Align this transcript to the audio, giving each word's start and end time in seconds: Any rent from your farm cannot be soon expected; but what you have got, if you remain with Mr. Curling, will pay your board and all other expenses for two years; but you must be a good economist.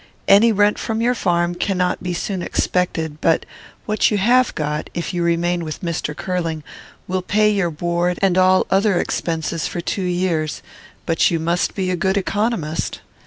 Any 0.27 0.51
rent 0.51 0.79
from 0.79 0.99
your 0.99 1.13
farm 1.13 1.53
cannot 1.53 2.01
be 2.01 2.15
soon 2.15 2.41
expected; 2.41 3.21
but 3.21 3.45
what 3.85 4.09
you 4.09 4.17
have 4.17 4.55
got, 4.55 4.89
if 4.95 5.13
you 5.13 5.21
remain 5.21 5.63
with 5.63 5.83
Mr. 5.83 6.17
Curling, 6.17 6.63
will 7.07 7.21
pay 7.21 7.51
your 7.51 7.69
board 7.69 8.17
and 8.19 8.35
all 8.35 8.65
other 8.71 8.99
expenses 8.99 9.67
for 9.67 9.79
two 9.79 10.01
years; 10.01 10.63
but 11.05 11.29
you 11.29 11.39
must 11.39 11.75
be 11.75 11.91
a 11.91 11.95
good 11.95 12.17
economist. 12.17 13.01